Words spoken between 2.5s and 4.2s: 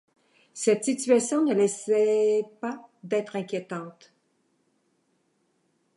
pas d’être inquiétante.